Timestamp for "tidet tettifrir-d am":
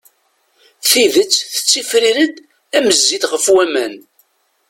0.89-2.87